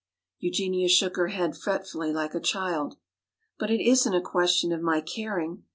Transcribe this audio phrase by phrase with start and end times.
[0.39, 2.97] Eugenia shook her head fretfully like a child.
[3.59, 5.65] "But it isn't a question of my caring.